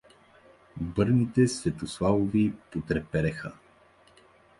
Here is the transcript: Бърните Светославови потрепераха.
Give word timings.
Бърните 0.77 1.45
Светославови 1.47 2.51
потрепераха. 2.71 3.53